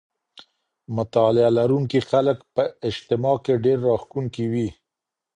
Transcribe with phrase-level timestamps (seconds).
[0.95, 4.67] مطالعه لرونکي خلګ په اجتماع کي ډېر راښکونکي وي.